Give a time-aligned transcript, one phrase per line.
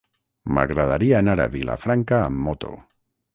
[0.57, 2.73] M'agradaria anar a Vilafranca amb moto.